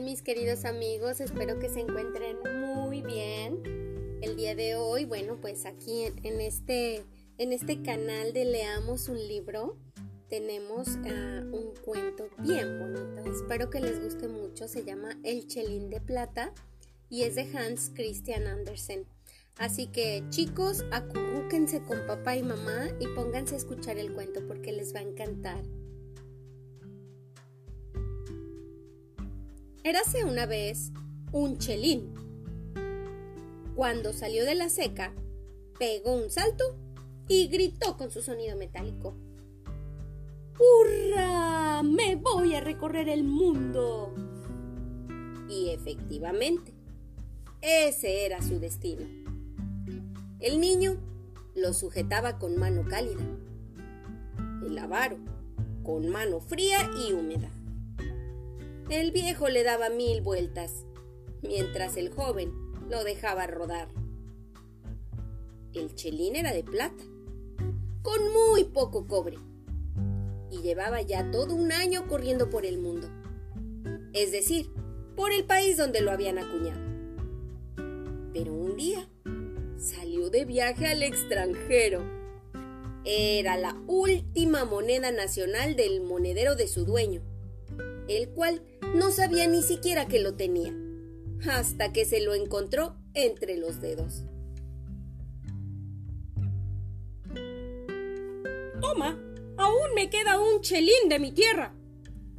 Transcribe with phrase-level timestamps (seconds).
[0.00, 1.20] mis queridos amigos?
[1.20, 3.62] Espero que se encuentren muy bien.
[4.22, 7.04] El día de hoy, bueno, pues aquí en, este,
[7.38, 9.76] en este canal de Leamos un libro
[10.28, 13.30] tenemos ah, un cuento bien bonito.
[13.30, 14.66] Espero que les guste mucho.
[14.66, 16.52] Se llama El Chelín de Plata
[17.08, 19.06] y es de Hans Christian Andersen.
[19.58, 24.72] Así que chicos, acurrúquense con papá y mamá y pónganse a escuchar el cuento porque
[24.72, 25.62] les va a encantar.
[29.86, 30.92] Érase una vez
[31.30, 32.14] un chelín.
[33.76, 35.12] Cuando salió de la seca,
[35.78, 36.64] pegó un salto
[37.28, 39.14] y gritó con su sonido metálico.
[40.58, 41.82] ¡Hurra!
[41.82, 44.14] ¡Me voy a recorrer el mundo!
[45.50, 46.72] Y efectivamente,
[47.60, 49.04] ese era su destino.
[50.40, 50.96] El niño
[51.54, 53.26] lo sujetaba con mano cálida,
[54.66, 55.18] el avaro
[55.82, 57.50] con mano fría y húmeda.
[58.90, 60.84] El viejo le daba mil vueltas,
[61.40, 62.52] mientras el joven
[62.90, 63.88] lo dejaba rodar.
[65.72, 67.02] El chelín era de plata,
[68.02, 69.38] con muy poco cobre,
[70.50, 73.08] y llevaba ya todo un año corriendo por el mundo,
[74.12, 74.70] es decir,
[75.16, 76.82] por el país donde lo habían acuñado.
[78.34, 79.08] Pero un día
[79.78, 82.04] salió de viaje al extranjero.
[83.06, 87.22] Era la última moneda nacional del monedero de su dueño,
[88.08, 88.62] el cual
[88.94, 90.74] no sabía ni siquiera que lo tenía,
[91.48, 94.24] hasta que se lo encontró entre los dedos.
[98.80, 99.18] Toma,
[99.56, 101.74] aún me queda un chelín de mi tierra,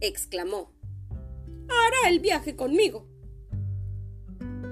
[0.00, 0.72] exclamó.
[1.68, 3.06] Hará el viaje conmigo.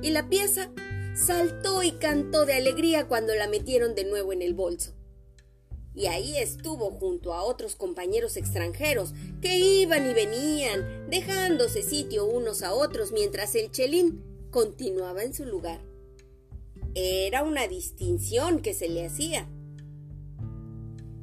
[0.03, 0.71] Y la pieza
[1.15, 4.96] saltó y cantó de alegría cuando la metieron de nuevo en el bolso
[5.97, 12.62] y ahí estuvo junto a otros compañeros extranjeros que iban y venían, dejándose sitio unos
[12.62, 15.81] a otros mientras el chelín continuaba en su lugar.
[16.95, 19.49] Era una distinción que se le hacía.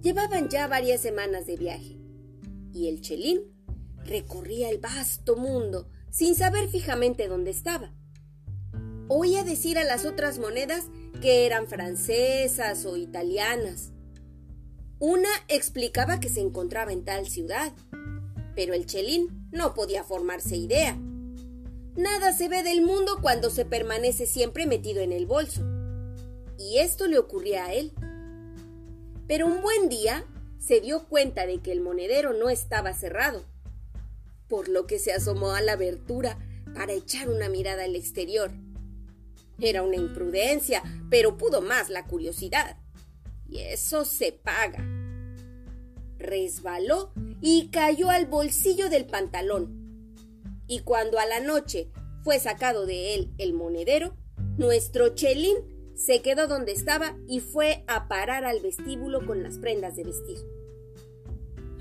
[0.01, 1.97] Llevaban ya varias semanas de viaje
[2.73, 3.41] y el chelín
[4.05, 7.93] recorría el vasto mundo sin saber fijamente dónde estaba.
[9.07, 10.85] Oía decir a las otras monedas
[11.21, 13.92] que eran francesas o italianas
[15.05, 17.73] una explicaba que se encontraba en tal ciudad,
[18.55, 20.97] pero el chelín no podía formarse idea.
[21.97, 25.61] Nada se ve del mundo cuando se permanece siempre metido en el bolso.
[26.57, 27.91] Y esto le ocurría a él.
[29.27, 30.23] Pero un buen día
[30.57, 33.43] se dio cuenta de que el monedero no estaba cerrado,
[34.47, 36.37] por lo que se asomó a la abertura
[36.73, 38.51] para echar una mirada al exterior.
[39.59, 42.77] Era una imprudencia, pero pudo más la curiosidad.
[43.53, 44.83] Y eso se paga
[46.23, 49.83] resbaló y cayó al bolsillo del pantalón.
[50.67, 51.89] Y cuando a la noche
[52.23, 54.15] fue sacado de él el monedero,
[54.57, 55.57] nuestro chelín
[55.95, 60.37] se quedó donde estaba y fue a parar al vestíbulo con las prendas de vestir.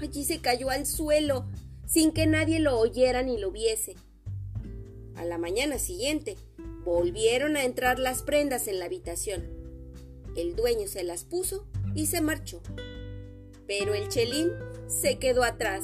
[0.00, 1.46] Allí se cayó al suelo,
[1.86, 3.94] sin que nadie lo oyera ni lo viese.
[5.14, 6.36] A la mañana siguiente,
[6.84, 9.61] volvieron a entrar las prendas en la habitación.
[10.37, 12.62] El dueño se las puso y se marchó
[13.66, 14.53] pero el chelín
[14.87, 15.82] se quedó atrás.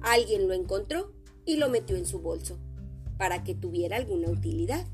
[0.00, 1.12] Alguien lo encontró
[1.44, 2.58] y lo metió en su bolso,
[3.18, 4.86] para que tuviera alguna utilidad.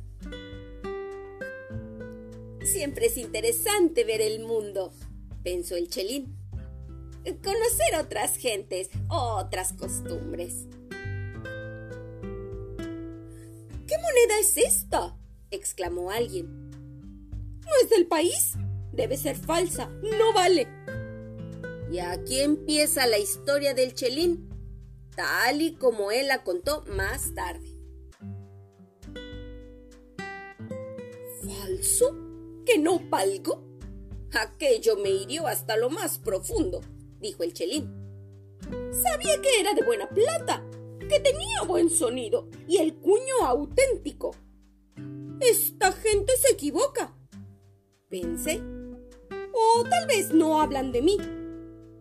[2.64, 4.92] Siempre es interesante ver el mundo,
[5.44, 6.36] pensó el chelín.
[7.22, 10.66] Conocer otras gentes, otras costumbres.
[13.86, 15.16] ¿Qué moneda es esta?
[15.52, 16.59] exclamó alguien.
[17.70, 18.54] ¿No es del país?
[18.92, 20.66] Debe ser falsa, no vale.
[21.92, 24.48] Y aquí empieza la historia del chelín,
[25.14, 27.68] tal y como él la contó más tarde.
[31.42, 32.16] ¿Falso?
[32.66, 33.64] ¿Que no valgo?
[34.32, 36.80] Aquello me hirió hasta lo más profundo,
[37.20, 37.88] dijo el chelín.
[38.90, 40.64] Sabía que era de buena plata,
[40.98, 44.34] que tenía buen sonido y el cuño auténtico.
[45.40, 47.16] Esta gente se equivoca,
[48.10, 48.60] pensé.
[49.52, 51.16] O tal vez no hablan de mí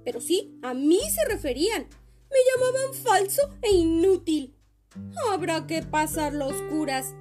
[0.10, 1.88] pero sí, a mí se referían.
[2.32, 4.56] Me llamaban falso e inútil.
[5.30, 7.14] Habrá que pasar los curas,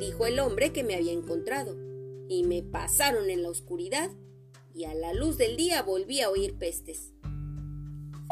[0.00, 1.76] dijo el hombre que me había encontrado.
[2.30, 4.10] Y me pasaron en la oscuridad,
[4.72, 7.12] y a la luz del día volví a oír pestes.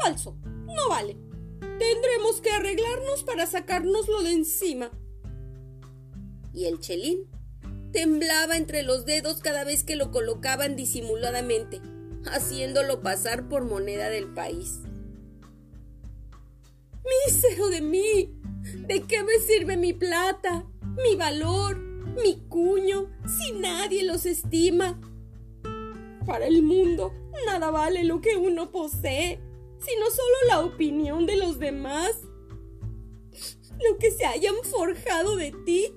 [0.03, 1.19] Falso, no vale.
[1.79, 4.91] Tendremos que arreglarnos para sacárnoslo de encima.
[6.55, 7.29] Y el chelín
[7.93, 11.81] temblaba entre los dedos cada vez que lo colocaban disimuladamente
[12.31, 14.81] haciéndolo pasar por moneda del país.
[17.27, 18.37] ¡Mísero de mí!
[18.87, 20.67] ¿De qué me sirve mi plata,
[21.03, 25.01] mi valor, mi cuño, si nadie los estima?
[26.27, 27.13] Para el mundo
[27.47, 29.41] nada vale lo que uno posee,
[29.79, 32.13] sino solo la opinión de los demás.
[33.83, 35.95] Lo que se hayan forjado de ti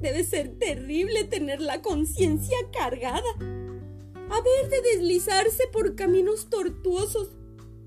[0.00, 3.30] debe ser terrible tener la conciencia cargada.
[3.38, 7.36] Haber de deslizarse por caminos tortuosos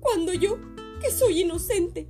[0.00, 0.58] cuando yo,
[1.00, 2.08] que soy inocente,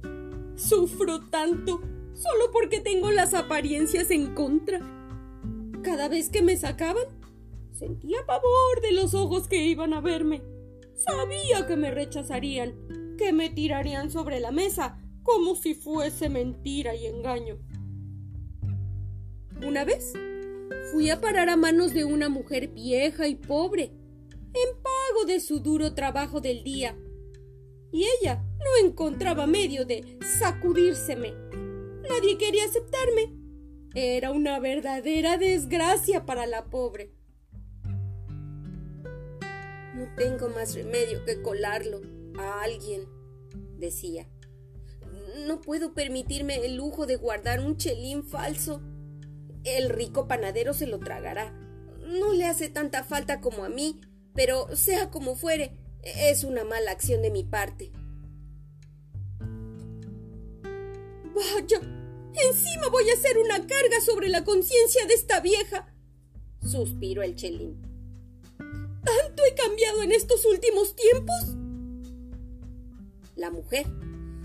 [0.57, 1.81] sufro tanto
[2.15, 4.81] solo porque tengo las apariencias en contra.
[5.83, 7.05] Cada vez que me sacaban,
[7.73, 10.43] sentía pavor de los ojos que iban a verme.
[10.95, 17.07] Sabía que me rechazarían, que me tirarían sobre la mesa como si fuese mentira y
[17.07, 17.59] engaño.
[19.67, 20.15] Una vez
[20.91, 23.93] fui a parar a manos de una mujer vieja y pobre,
[24.53, 26.97] en pago de su duro trabajo del día,
[27.93, 31.33] y ella no encontraba medio de sacudírseme.
[32.09, 33.37] Nadie quería aceptarme.
[33.95, 37.13] Era una verdadera desgracia para la pobre.
[39.95, 42.01] No tengo más remedio que colarlo
[42.39, 43.09] a alguien,
[43.77, 44.29] decía.
[45.47, 48.81] No puedo permitirme el lujo de guardar un chelín falso.
[49.65, 51.53] El rico panadero se lo tragará.
[52.07, 54.01] No le hace tanta falta como a mí,
[54.35, 57.93] pero sea como fuere, es una mala acción de mi parte.
[61.35, 61.81] Vaya,
[62.35, 65.95] encima voy a hacer una carga sobre la conciencia de esta vieja,
[66.63, 67.81] suspiró el chelín.
[68.59, 71.57] ¿Tanto he cambiado en estos últimos tiempos?
[73.37, 73.87] La mujer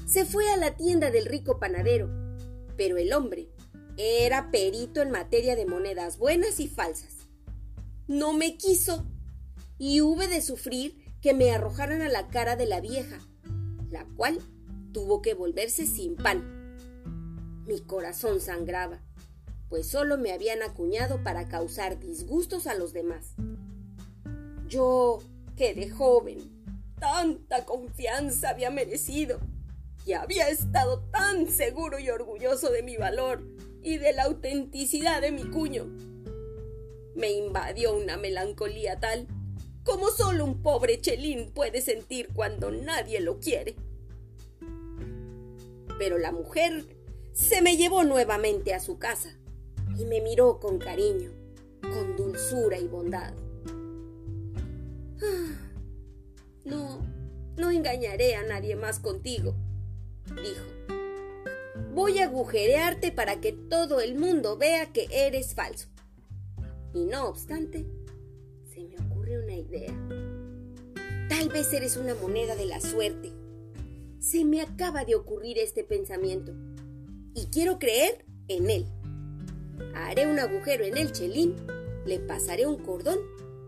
[0.06, 2.10] se fue a la tienda del rico panadero,
[2.78, 3.50] pero el hombre
[3.98, 7.14] era perito en materia de monedas buenas y falsas.
[8.08, 9.06] No me quiso
[9.78, 13.20] y hube de sufrir que me arrojaran a la cara de la vieja,
[13.90, 14.40] la cual
[14.92, 16.78] tuvo que volverse sin pan.
[17.66, 19.02] Mi corazón sangraba,
[19.70, 23.34] pues solo me habían acuñado para causar disgustos a los demás.
[24.68, 25.20] Yo,
[25.56, 26.40] que de joven,
[27.00, 29.40] tanta confianza había merecido
[30.06, 33.44] y había estado tan seguro y orgulloso de mi valor
[33.86, 35.86] y de la autenticidad de mi cuño.
[37.16, 39.28] Me invadió una melancolía tal
[39.84, 43.76] como solo un pobre chelín puede sentir cuando nadie lo quiere.
[46.00, 46.84] Pero la mujer
[47.34, 49.38] se me llevó nuevamente a su casa
[49.96, 51.30] y me miró con cariño,
[51.82, 53.36] con dulzura y bondad.
[55.22, 55.72] Ah,
[56.66, 57.06] no,
[57.56, 59.56] no engañaré a nadie más contigo,
[60.26, 60.95] dijo.
[61.96, 65.88] Voy a agujerearte para que todo el mundo vea que eres falso.
[66.94, 67.86] Y no obstante,
[68.66, 69.94] se me ocurre una idea.
[71.30, 73.32] Tal vez eres una moneda de la suerte.
[74.20, 76.52] Se me acaba de ocurrir este pensamiento.
[77.34, 78.86] Y quiero creer en él.
[79.94, 81.56] Haré un agujero en el chelín,
[82.06, 83.20] le pasaré un cordón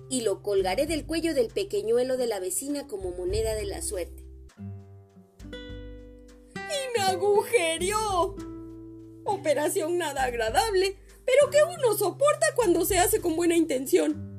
[0.10, 4.27] y lo colgaré del cuello del pequeñuelo de la vecina como moneda de la suerte.
[7.08, 8.36] ¡Y me agujerió!
[9.24, 14.36] Operación nada agradable, pero que uno soporta cuando se hace con buena intención.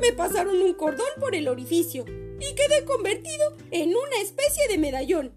[0.00, 5.32] Me pasaron un cordón por el orificio y quedé convertido en una especie de medallón.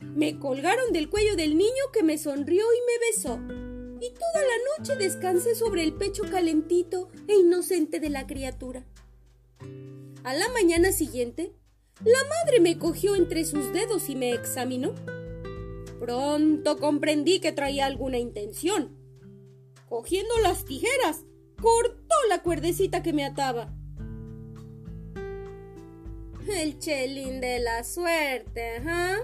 [0.00, 3.64] Me colgaron del cuello del niño que me sonrió y me besó
[4.00, 8.84] y toda la noche descansé sobre el pecho calentito e inocente de la criatura.
[10.24, 11.52] A la mañana siguiente,
[12.04, 14.94] la madre me cogió entre sus dedos y me examinó.
[16.04, 18.94] Pronto comprendí que traía alguna intención.
[19.88, 21.24] Cogiendo las tijeras,
[21.62, 23.72] cortó la cuerdecita que me ataba.
[26.46, 29.16] El chelín de la suerte, ¿ah?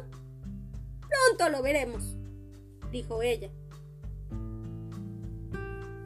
[1.01, 2.17] Pronto lo veremos,
[2.91, 3.51] dijo ella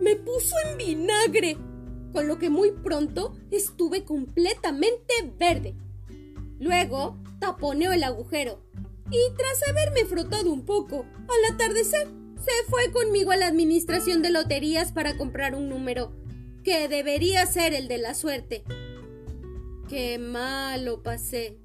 [0.00, 1.56] me puso en vinagre,
[2.12, 5.74] con lo que muy pronto estuve completamente verde.
[6.58, 8.60] Luego taponeó el agujero
[9.14, 12.08] y tras haberme frotado un poco, al atardecer
[12.44, 16.12] se fue conmigo a la administración de loterías para comprar un número
[16.62, 18.64] que debería ser el de la suerte.
[19.88, 21.58] Qué malo pasé.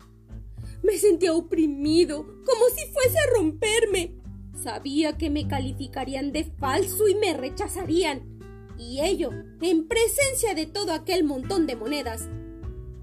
[0.83, 4.15] Me sentía oprimido, como si fuese a romperme.
[4.61, 8.39] Sabía que me calificarían de falso y me rechazarían.
[8.77, 12.29] Y ello en presencia de todo aquel montón de monedas.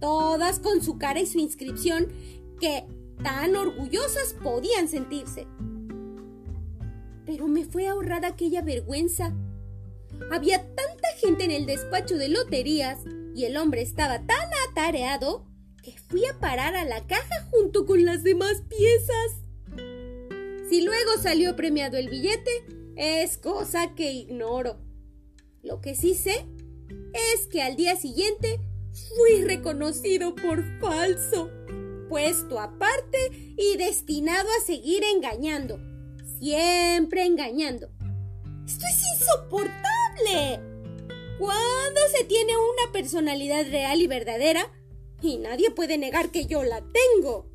[0.00, 2.08] Todas con su cara y su inscripción
[2.60, 2.84] que
[3.22, 5.46] tan orgullosas podían sentirse.
[7.24, 9.34] Pero me fue ahorrada aquella vergüenza.
[10.30, 13.00] Había tanta gente en el despacho de loterías
[13.34, 15.46] y el hombre estaba tan atareado
[15.82, 19.42] que fui a parar a la caja junto con las demás piezas.
[20.68, 22.50] Si luego salió premiado el billete,
[22.96, 24.78] es cosa que ignoro.
[25.62, 26.46] Lo que sí sé
[27.34, 28.58] es que al día siguiente
[29.16, 31.50] fui reconocido por falso,
[32.08, 35.78] puesto aparte y destinado a seguir engañando,
[36.38, 37.88] siempre engañando.
[38.66, 40.60] Esto es insoportable.
[41.38, 44.72] Cuando se tiene una personalidad real y verdadera,
[45.22, 47.50] y nadie puede negar que yo la tengo.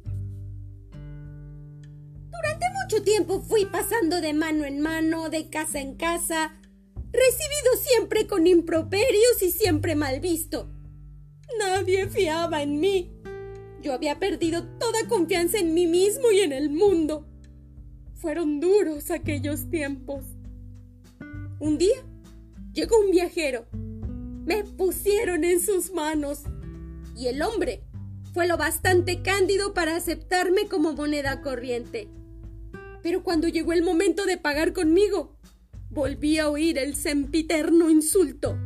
[2.31, 6.60] Durante mucho tiempo fui pasando de mano en mano, de casa en casa,
[7.12, 10.70] recibido siempre con improperios y siempre mal visto.
[11.60, 13.12] Nadie fiaba en mí.
[13.81, 17.27] Yo había perdido toda confianza en mí mismo y en el mundo.
[18.13, 20.23] Fueron duros aquellos tiempos.
[21.59, 22.05] Un día
[22.73, 23.65] llegó un viajero.
[24.45, 26.43] Me pusieron en sus manos.
[27.17, 27.83] Y el hombre
[28.33, 32.07] fue lo bastante cándido para aceptarme como moneda corriente.
[33.01, 35.35] Pero cuando llegó el momento de pagar conmigo,
[35.89, 38.57] volví a oír el sempiterno insulto.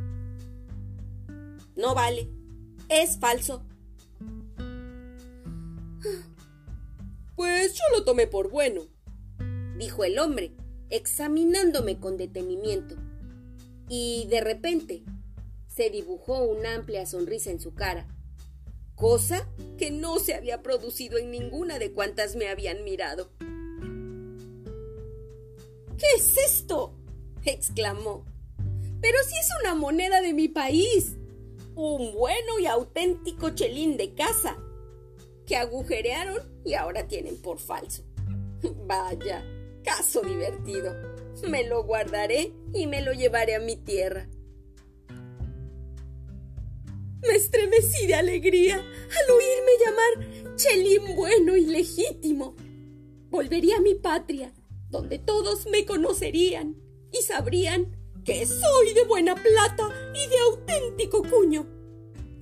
[1.77, 2.29] No vale,
[2.89, 3.65] es falso.
[7.36, 8.88] Pues yo lo tomé por bueno,
[9.77, 10.54] dijo el hombre,
[10.89, 12.96] examinándome con detenimiento.
[13.89, 15.04] Y de repente
[15.68, 18.08] se dibujó una amplia sonrisa en su cara,
[18.96, 23.30] cosa que no se había producido en ninguna de cuantas me habían mirado.
[25.98, 26.94] ¿Qué es esto?
[27.44, 28.25] exclamó.
[29.01, 31.18] Pero si es una moneda de mi país,
[31.75, 34.58] un bueno y auténtico chelín de casa,
[35.46, 38.04] que agujerearon y ahora tienen por falso.
[38.88, 39.46] Vaya,
[39.84, 40.94] caso divertido.
[41.50, 44.28] Me lo guardaré y me lo llevaré a mi tierra.
[47.22, 52.56] Me estremecí de alegría al oírme llamar Chelín bueno y legítimo.
[53.30, 54.54] Volvería a mi patria
[54.90, 56.78] donde todos me conocerían
[57.12, 61.68] y sabrían que soy de buena plata y de auténtico cuño.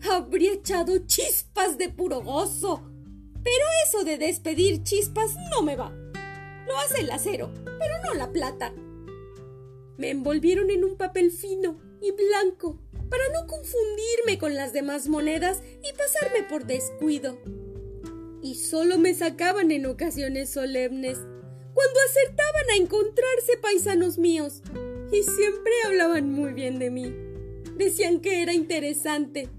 [0.09, 2.81] Habría echado chispas de puro gozo,
[3.43, 5.91] pero eso de despedir chispas no me va.
[6.67, 8.73] Lo hace el acero, pero no la plata.
[9.97, 15.61] Me envolvieron en un papel fino y blanco para no confundirme con las demás monedas
[15.83, 17.37] y pasarme por descuido.
[18.41, 21.19] Y solo me sacaban en ocasiones solemnes
[21.73, 24.61] cuando acertaban a encontrarse paisanos míos
[25.11, 27.13] y siempre hablaban muy bien de mí.
[27.77, 29.49] Decían que era interesante.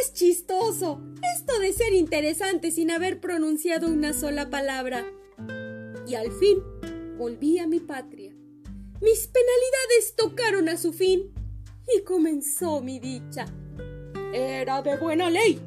[0.00, 1.00] Es chistoso
[1.36, 5.04] esto de ser interesante sin haber pronunciado una sola palabra.
[6.06, 6.62] Y al fin
[7.18, 8.32] volví a mi patria.
[9.00, 11.32] Mis penalidades tocaron a su fin
[11.94, 13.46] y comenzó mi dicha.
[14.32, 15.60] Era de buena ley.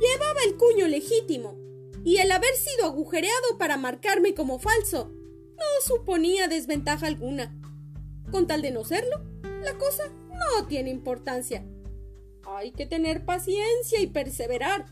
[0.00, 1.56] Llevaba el cuño legítimo
[2.04, 5.12] y el haber sido agujereado para marcarme como falso
[5.62, 7.54] no suponía desventaja alguna.
[8.30, 9.22] Con tal de no serlo,
[9.62, 11.64] la cosa no tiene importancia.
[12.44, 14.86] Hay que tener paciencia y perseverar,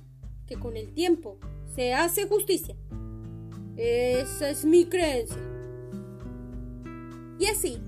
[0.47, 1.38] que con el tiempo
[1.75, 2.76] se hace justicia.
[3.76, 5.38] Esa es mi creencia.
[7.38, 7.80] Y así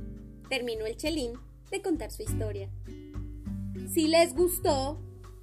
[0.48, 1.32] terminó el chelín
[1.70, 2.70] de contar su historia.
[3.92, 4.98] Si les gustó,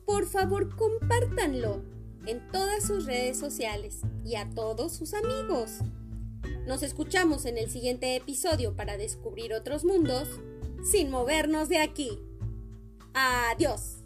[0.06, 1.84] por favor compártanlo
[2.26, 5.80] en todas sus redes sociales y a todos sus amigos.
[6.66, 10.28] Nos escuchamos en el siguiente episodio para descubrir otros mundos
[10.84, 12.20] sin movernos de aquí.
[13.14, 13.99] Adiós.